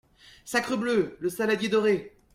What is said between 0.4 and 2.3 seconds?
Sacrebleu! le saladier doré!